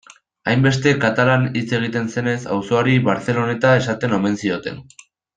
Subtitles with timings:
[0.51, 4.81] Hainbeste katalan hitz egiten zenez, auzoari Barceloneta esaten omen zioten.